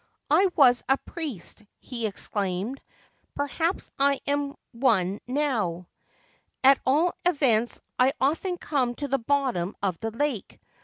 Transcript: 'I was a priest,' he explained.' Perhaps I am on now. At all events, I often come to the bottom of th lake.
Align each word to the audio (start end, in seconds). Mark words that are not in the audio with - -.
'I 0.31 0.47
was 0.55 0.81
a 0.89 0.97
priest,' 0.97 1.63
he 1.77 2.07
explained.' 2.07 2.81
Perhaps 3.35 3.91
I 3.99 4.19
am 4.25 4.55
on 4.83 5.19
now. 5.27 5.89
At 6.63 6.79
all 6.87 7.13
events, 7.23 7.81
I 7.99 8.13
often 8.19 8.57
come 8.57 8.95
to 8.95 9.07
the 9.07 9.19
bottom 9.19 9.75
of 9.79 9.99
th 9.99 10.15
lake. 10.15 10.59